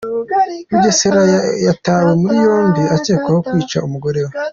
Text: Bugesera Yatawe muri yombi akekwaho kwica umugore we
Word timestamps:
Bugesera 0.71 1.21
Yatawe 1.65 2.11
muri 2.21 2.37
yombi 2.45 2.81
akekwaho 2.95 3.39
kwica 3.47 3.77
umugore 3.87 4.19
we 4.27 4.33